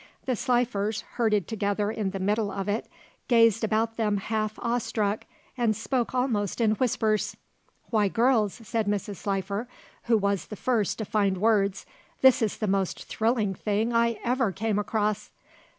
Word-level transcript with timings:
The 0.25 0.35
Slifers, 0.35 1.01
herded 1.13 1.47
together 1.47 1.91
in 1.91 2.09
the 2.09 2.17
middle 2.19 2.49
of 2.49 2.67
it, 2.67 2.87
gazed 3.27 3.63
about 3.63 3.97
them 3.97 4.17
half 4.17 4.57
awe 4.57 4.79
struck 4.79 5.25
and 5.55 5.75
spoke 5.75 6.15
almost 6.15 6.59
in 6.59 6.71
whispers. 6.71 7.37
"Why, 7.91 8.07
girls," 8.07 8.53
said 8.63 8.87
Mrs. 8.87 9.17
Slifer, 9.17 9.67
who 10.05 10.17
was 10.17 10.47
the 10.47 10.55
first 10.55 10.97
to 10.97 11.05
find 11.05 11.37
words, 11.37 11.85
"this 12.21 12.41
is 12.41 12.57
the 12.57 12.65
most 12.65 13.03
thrilling 13.03 13.53
thing 13.53 13.93
I 13.93 14.17
ever 14.23 14.51
came 14.51 14.79
across." 14.79 15.29